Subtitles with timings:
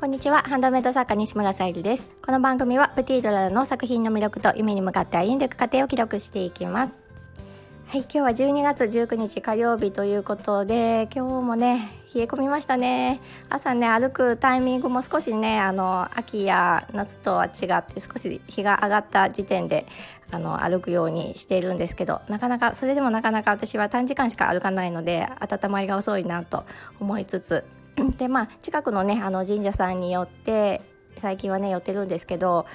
[0.00, 0.38] こんにちは。
[0.38, 2.08] ハンドメイド作家西村さゆりです。
[2.24, 6.98] この番組はプティードラの作品の魅力と夢に向かって歩んでいく過程を記録していきます。
[7.86, 13.20] はい今日は12月19日火曜日ということで今日もね冷え込みましたね。
[13.50, 19.84] 朝ね歩くタイミングも少しねあの秋や夏とは違って少し日が上がった時点で
[20.30, 26.64] あの歩くようにしているんですけどなかなかそれでもなかなか私は短時間しか歩かないので温まりが遅いなと
[27.00, 27.64] 思いつつ
[28.16, 30.80] でまあ近くのねあの神社さんによって
[31.16, 32.66] 最近はね寄ってるんですけど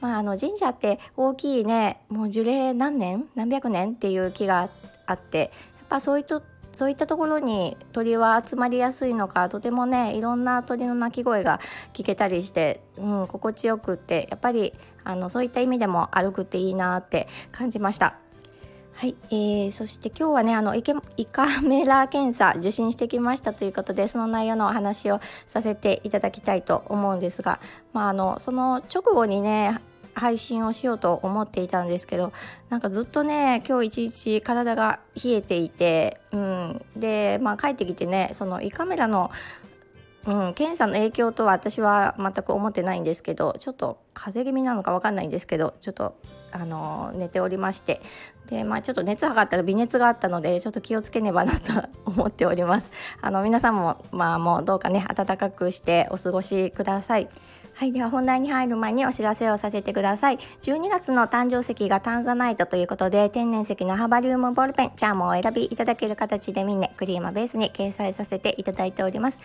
[0.00, 3.24] まあ、あの神社って大きいねもう樹齢何年？
[3.34, 4.68] 何百年っていう木が
[5.06, 5.48] あってやっ
[5.88, 11.58] ぱそういったそういったところに鳥は集まりやすいのかとてもねいろんな鳥の鳴き声が
[11.94, 14.74] 聞けたりして、うん、心地よくってやっぱり
[15.04, 18.18] あのそういった意味でも歩くっていいなって感じました。
[18.96, 20.82] はい、えー、そして今日はねあの胃
[21.26, 27.58] カメラ検査受診してきましたということでその内容のお話をさせていただきたいと思うんですが、
[27.92, 29.80] まあ、あのその直後にね
[30.14, 32.32] 配信をしようと思っていたんですけど
[32.70, 39.32] なんかずっとね今日一日体が冷えていて、うん、で、まあ、帰ってきてねその胃カメラの
[40.26, 46.16] うん、検査の影響とは私は全く思ってないんですけどちょっと風邪気味なのか分かんないんですけどちょっと
[46.52, 48.00] あの寝ておりまして。
[48.46, 52.90] で、まあ、ちょっと熱測ったら微熱があったのでちょっと気をつけねばなと思っております。
[53.22, 57.28] あの皆さんもまあもうどうかね暖かくしてお過ごしください。
[57.76, 60.38] はい、では本題に入る前にお知らせをさせてください。
[60.62, 69.40] 12月の誕生石がタンザナイトということで、天然石のハバリウムボールペン、チャームをお選びいただける形でミンネ、クリームベースに掲載させていただいております。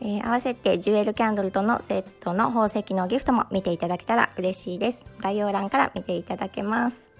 [0.00, 5.04] えー、合わせてジュエルキャンドルとのセットの宝石のギフトも見ていただけたら嬉しいです。
[5.20, 7.15] 概要欄から見ていただけます。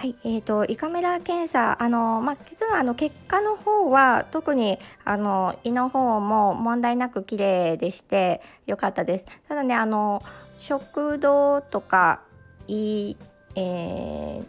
[0.00, 9.26] はい、えーと、胃カメラ検査あの、まあ、結論あの結果の方は特にあの胃の方も問題なく綺麗でして良かったです。
[9.46, 10.22] ただねあの
[10.56, 12.22] 食道とか
[12.66, 13.14] 胃、
[13.56, 14.44] えー、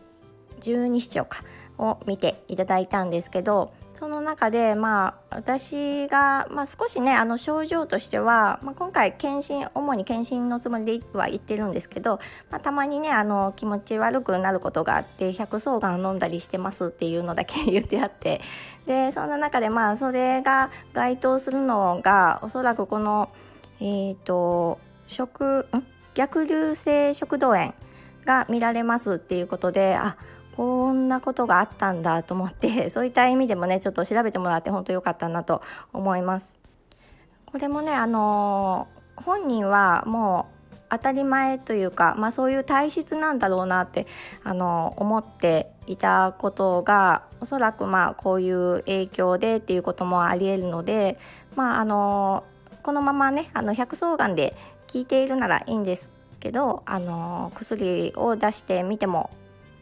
[0.62, 1.44] 十二指腸か
[1.78, 12.19] を見ていただいたんですけどその中でまあ私が、まあ、少しねあの症状としては、まあ、今回検診主に検診のつもりでは言ってるんですけど、
[12.50, 18.41] まあ、たまにねあの気持ち悪くなることがあって百草丸飲んだりしてますっていうのだけ 言ってあって
[18.85, 23.30] でそんな中でまあそれが該当するのがおそらくこの
[23.80, 25.68] えっ、ー、と食
[26.13, 27.74] 逆流性食道炎
[28.25, 30.18] が見られますっていうことであ
[30.61, 36.59] こんなことがあったんだと思って そういった意味でもねちょっと調べてもらって本当良かったなと思います。
[37.51, 44.05] これもねあのー、本人はもう当たり前というか、まあ、そういう体質なんだろうなって
[44.44, 51.17] あの思っていたことがおそらくまあこういう影響でっていうこともありえるので、
[51.55, 52.44] まあ、あの
[52.83, 54.55] このままねあの百草がんで
[54.94, 59.31] 効いているならいいんですけどあの薬を出してみても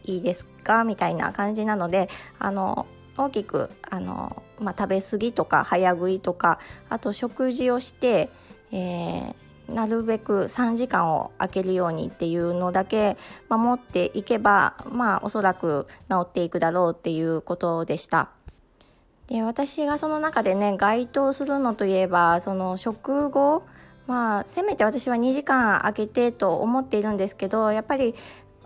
[0.09, 0.83] いいですか？
[0.83, 2.09] みたいな感じなので
[2.39, 2.85] あの
[3.17, 6.59] 大きくあの、まあ、食べ過ぎとか早食いとか
[6.89, 8.29] あと食事をして、
[8.71, 13.17] えー、なるべく3時間を空けるようにっていうのだけ
[13.49, 18.29] 守っていけばまあおそらく治っていくだろうっていうことでした。
[19.27, 23.63] で私がその中でね該当するのといえばその食後
[24.07, 28.15] まあせめて私は2時間空けてと思っているんですけどやっぱり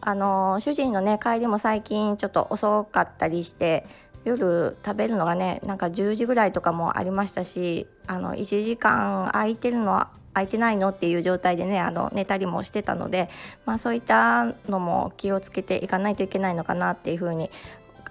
[0.06, 3.86] あの主人のね帰りも最近ちょっと遅かったりして
[4.26, 13.30] 夜食べるのがねなんか10時ぐらいとかもありましたしあの1時間空いてるのは空いてないのっていう状態でねあの寝たりもしてたので、
[13.66, 17.52] まあ、そういったのも気をつけていかないといけないのかなっていうふうに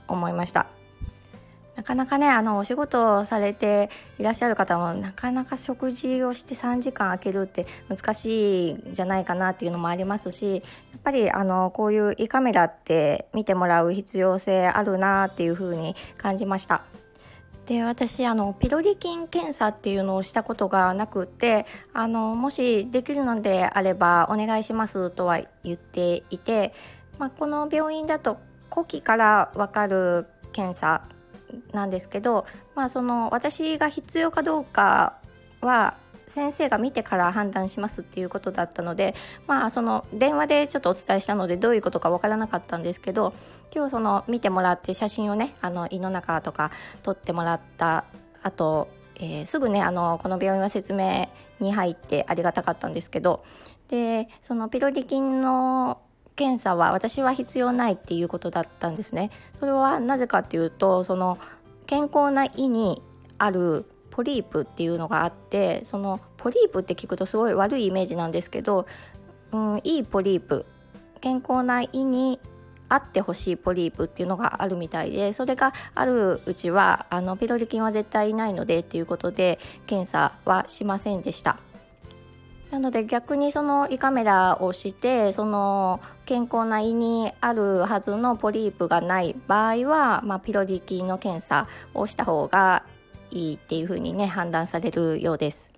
[0.07, 0.69] 思いました。
[1.77, 3.89] なかなかねあのお仕事をされて
[4.19, 10.61] いらっしゃる方もなかなか食事をして3時間空けるって難しいんじゃないかなっていうのもありますしや
[10.99, 16.85] っぱりあのこういう胃カメラって見てもらう必要性あるなっていうふうに感じました。
[17.67, 21.65] で私あのピロリ菌検査っていうのをしたことがなくって
[21.95, 26.73] あのもしできるのであればお願いしますとは言っていて、
[27.19, 31.03] まあ、この病院だと呼気から分かる検査
[31.73, 35.19] なんですけど、まあ、その私が必要かどうか
[35.61, 35.97] は
[36.27, 39.15] 先生が見てから判断しますっていうことだったので
[39.47, 43.35] まあその電話でちょっとお伝えしたのでどういうことかわからなかったんですけど
[43.75, 46.71] 今日その見てもらって写真をねあの胃の中とか
[47.03, 48.05] 撮ってもらった
[48.43, 51.29] 後、えー、すぐねあのこの病院は説明
[51.61, 53.45] に入ってありがたかったんですけど
[53.89, 56.01] でそのピロリ菌の
[56.37, 59.31] 検査は私は必要ないっていうことだったんですね。
[59.59, 61.39] それはなぜかっていうとその
[61.87, 63.03] 健康な胃に
[63.39, 68.87] あるポリープっていうのがあってそのポリープって聞くとすごい悪いイメージなんですけど、
[69.53, 70.67] うん、いいポリープ
[71.21, 72.41] 健康な胃に
[72.89, 81.59] あってほしいポリープっていうのがあるみたいでそれがあるうちはあのピロリ菌は絶対いないのでっていうことで検査はしませんでした。
[82.73, 92.83] なので逆にその胃カメラをしてその健康な胃にあるはずのポリープがない場合は、まあ、ピロリ菌の検査をした方が
[93.31, 95.69] いいっていうふうにね判断されるようです。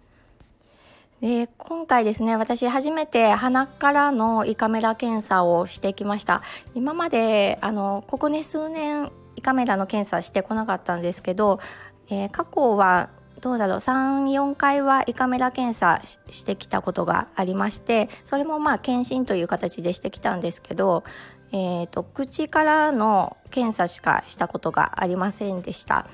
[1.21, 6.43] で今回ですね私初めて鼻からの胃カメラ検査をしてきました
[6.75, 11.61] 今まであのここね数年胃カメラの検査してこなかったんですけど、
[12.09, 13.09] えー、過去は
[13.45, 16.01] どうだろう34回は胃カメラ検査
[16.31, 21.05] してきたことがありましてそれもまあ検診という形でしてきたんですけど、
[21.53, 26.09] えーと口からの検査しかしたことがありませんでした。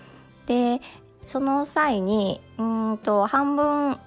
[0.46, 0.80] で
[1.24, 3.98] その際にうんと半分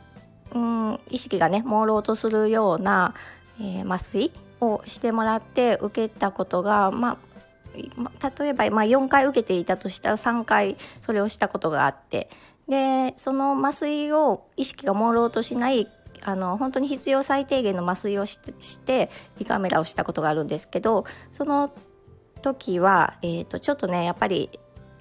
[0.54, 3.14] うん意識がね朦朧とするような、
[3.58, 7.18] えー、麻酔をしてもらって受けたことがまあ
[8.38, 12.30] 例えば、まあ、4回受けていたとしたら3回それをしたことがあって
[12.68, 15.89] でその麻酔を意識が朦朧としない
[16.21, 18.39] あの本当に必要最低限の麻酔をし
[18.80, 21.74] て胃カメラをしたことがあるんですけどその
[22.42, 24.50] 時は、えーとちょっとねやっぱり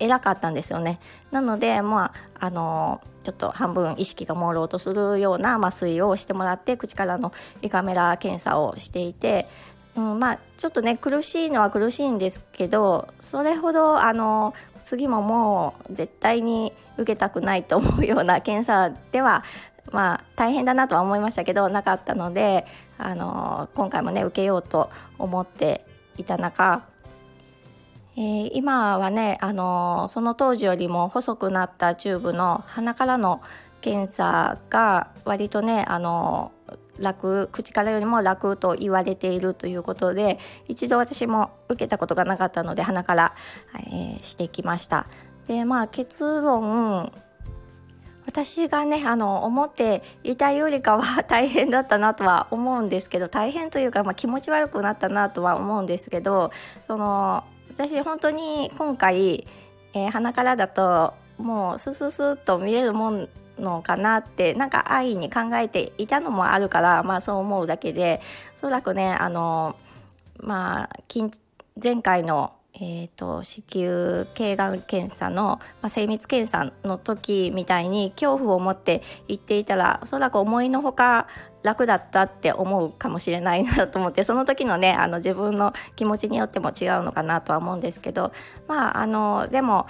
[0.03, 0.99] 偉かったんですよね。
[1.31, 7.33] なのでまああのちょっと半分意識が朦朧とするような麻酔をしてもらって口からの
[7.63, 9.47] 胃カメラ検査をしていて、
[9.95, 19.45] うん、まあちょっとね苦しいのは苦しいんですけどそれほどあの次ももう絶対に受けたくないと思うような検査では
[19.91, 22.67] まあ大変だなとは思いましたけどなかったので
[22.99, 25.85] あの今回もね受けようと思って
[26.17, 26.85] いた中
[28.15, 33.41] えー、今はね、あの、その当時よりも細くなったチューブの鼻からの
[33.81, 36.53] 検査が割とね、あの、
[37.03, 40.39] 楽口からよりも楽と言われているということで
[40.69, 43.35] 一度私も受けたことがなかったので鼻から、
[43.75, 45.07] えー、してきました。
[45.47, 47.13] でまあ結論
[48.27, 56.51] 私がねあの思っていたよりかは大変だったなとは思うんですけど大変というか、まあ、気持ち悪くなったなとは思うんですけど
[56.81, 59.47] その私本当に今回、
[59.93, 63.29] えー、鼻からだともうスススッと見れるもん
[63.59, 68.21] のかなってなんか安易に考えていたのもあるからまあそう思うだけで
[68.57, 69.77] おそらくねあの
[70.41, 70.91] まあ
[71.83, 81.27] 前回のえーと、子宮頸がん検査の、まあ、精密検査の時みたいに恐怖を持って行っていたらおそらく思いのほか
[81.63, 88.33] 楽だったって思うかもしれないなと思ってその時のねあの自分の気持ちによっても違うのかなとは思うんですけど
[88.67, 89.87] まああのでも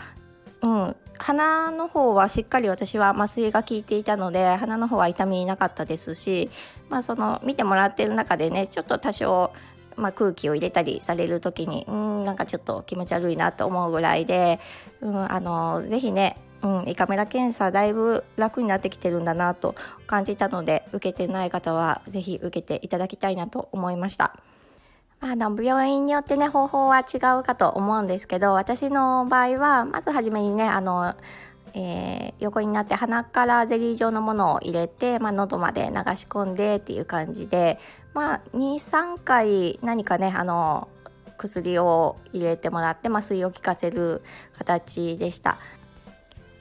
[0.61, 6.51] うん鼻の方はしっかり私は麻酔が効いていたので鼻の方は痛みなかったですし、
[6.91, 9.53] まあ、その見てもらってる中でねちょっと多少
[9.95, 14.59] まあ、空気を入れたりされる時にうんなんかちょっと気持ち悪いなと思うぐらいで、
[15.03, 19.75] うん、あのぜひねうん、胃カメラ検査だいぶ楽になってきてるんだなと
[20.07, 24.39] 感じたので受けてない方は是非受けていただきたいなと思いました。
[25.25, 31.15] あの病院によってね方法は違うかと思うんですけど私の場合はまず初めにねあの
[31.75, 37.79] えー、横になって鼻からゼリー状のものを入れて、まあ、喉まで流し込んでっていう感じで、
[38.13, 40.89] まあ、23回何かねあの
[41.39, 44.21] 薬を入れてもらって麻酔を効かせる
[44.59, 45.57] 形でした。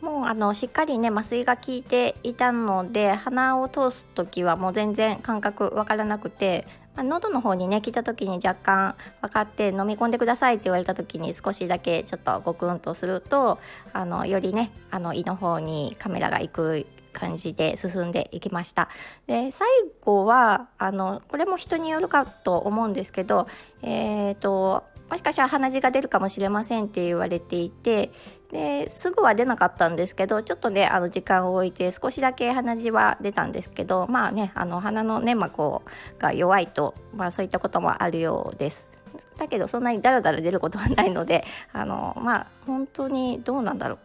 [0.01, 13.60] もうあのしっかりね麻酔が効いていたので鼻を通す時はもう全然感覚わからなくてまあ、喉の方にね来た時に若干分かって飲み込んでくださいって言われた時に少しだけちょっとゴクンとすると
[13.93, 18.89] あのよりねあの胃の方にカメラが行く感じで進んでいきました。
[19.27, 19.67] で最
[20.01, 23.48] 後はあのこれも人によるかと思うんですけど
[23.81, 28.13] えっ、ー、ともしかしたら鼻血が出るかもしれませんって言われていて
[28.50, 35.82] ですぐは出なかったんですけどちょっとねあの時間を置いて少しだけ鼻血は出たんですけどまあねあの鼻の粘膜
[36.18, 38.89] が弱いと、まあ、そういったこともあるようです。
[39.38, 44.00] だけどそんなにダラダラ出ることはないのであのまあ本当にどうなんだろう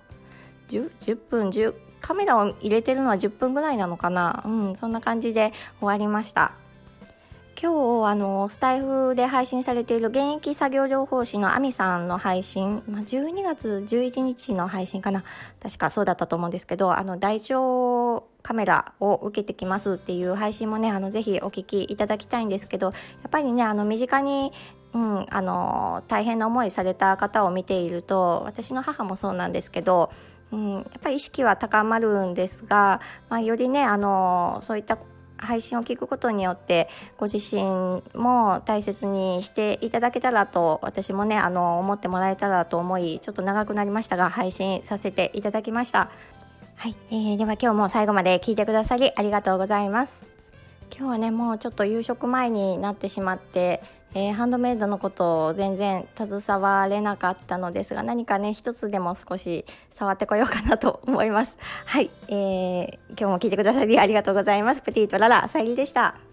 [0.72, 6.65] 10, 10分10カメラを入れてるのは10分ぐらいなのかなうんそんな感じで終わりました。
[7.58, 15.24] 今日あのスタイフで配信されている現役作業療法士のアミさんの配信、まあ、12月11日の配信かな。
[15.62, 22.92] 確かそうだったと思うんですけどあの大腸カメラを受けてきますっていう配信もねあのぜひお聞きいただきたいんですけどや
[23.26, 24.52] っぱりねあの身近に
[24.92, 30.10] うん、あの大変な思いされた方を見ていると私の母もそうなんですけど
[30.52, 34.98] うん、やっぱり意識は高まるんですが、まあ、よりねあのそういった
[35.38, 46.10] 配信を聞くことによってご自身も大切にしていただけたらと私もねあの思ってもらえたらと思いちょっと長くなりましたが配信させていただきました。
[46.76, 50.35] はい、えー、では今日も最後まで聞いてくださりありがとうございます。
[50.94, 53.82] 今日はねもうちょっと夕食前になってしまって
[54.14, 61.58] えー、ハンドメイドのことを全然携われなかったのですが何かね一つでも少し触ってこようかなと思います。
[61.84, 64.80] はい、えー、今日も聞いてくださりありがとうございます。
[64.80, 66.25] プティとララさゆりでした。